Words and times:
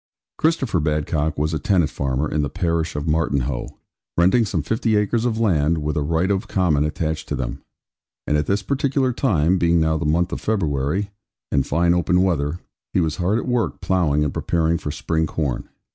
Christopher 0.39 0.79
Badcock 0.79 1.37
was 1.37 1.53
a 1.53 1.59
tenant 1.59 1.91
farmer, 1.91 2.27
in 2.27 2.41
the 2.41 2.49
parish 2.49 2.95
of 2.95 3.05
Martinhoe, 3.07 3.77
renting 4.17 4.45
some 4.45 4.63
fifty 4.63 4.95
acres 4.95 5.25
of 5.25 5.39
land, 5.39 5.77
with 5.77 5.95
a 5.95 6.01
right 6.01 6.31
of 6.31 6.47
common 6.47 6.83
attached 6.83 7.29
to 7.29 7.35
them; 7.35 7.61
and 8.25 8.35
at 8.35 8.47
this 8.47 8.63
particular 8.63 9.13
time, 9.13 9.59
being 9.59 9.79
now 9.79 9.99
the 9.99 10.05
month 10.07 10.31
of 10.31 10.41
February, 10.41 11.11
and 11.51 11.67
fine 11.67 11.93
open 11.93 12.23
weather, 12.23 12.57
he 12.93 12.99
was 12.99 13.17
hard 13.17 13.37
at 13.37 13.47
work 13.47 13.79
ploughing 13.79 14.23
and 14.23 14.33
preparing 14.33 14.79
for 14.79 14.89
spring 14.89 15.27
corn. 15.27 15.69